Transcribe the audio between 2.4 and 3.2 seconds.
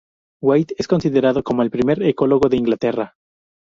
de Inglaterra.